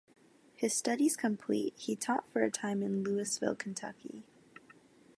His 0.55 0.73
studies 0.75 1.15
complete, 1.15 1.75
he 1.77 1.95
taught 1.95 2.27
for 2.33 2.41
a 2.43 2.49
time 2.49 2.81
in 2.81 3.03
Louisville, 3.03 3.53
Kentucky. 3.53 4.23